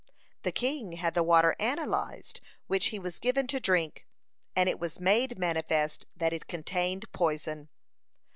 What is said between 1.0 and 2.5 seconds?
the water analyzed